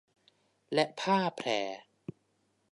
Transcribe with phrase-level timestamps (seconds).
[0.73, 1.73] และผ้าแพร